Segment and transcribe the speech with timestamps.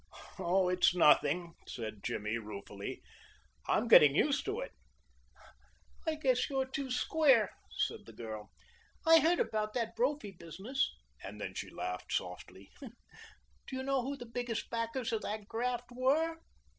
[0.39, 3.03] "Oh, it's nothing," said Jimmy ruefully.
[3.67, 4.71] "I'm getting used to it."
[6.07, 8.49] "I guess you're too square," said the girl.
[9.05, 10.91] "I heard about that Brophy business."
[11.23, 12.71] And then she laughed softly.
[12.81, 12.89] "Do
[13.75, 16.37] you know who the biggest backers of that graft were?"